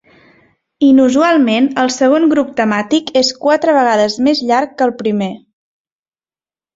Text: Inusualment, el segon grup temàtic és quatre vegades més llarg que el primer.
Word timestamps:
Inusualment, 0.85 1.67
el 1.83 1.91
segon 1.97 2.25
grup 2.33 2.49
temàtic 2.59 3.11
és 3.23 3.29
quatre 3.43 3.75
vegades 3.79 4.15
més 4.29 4.41
llarg 4.53 4.73
que 4.81 4.87
el 4.91 4.95
primer. 5.03 5.29